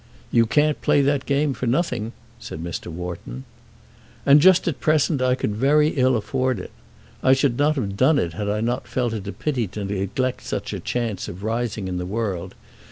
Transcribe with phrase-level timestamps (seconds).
[0.31, 2.87] "You can't play that game for nothing," said Mr.
[2.87, 3.45] Wharton.
[4.25, 6.71] "And just at present I could very ill afford it.
[7.21, 10.41] I should not have done it had I not felt it a pity to neglect
[10.41, 12.55] such a chance of rising in the world.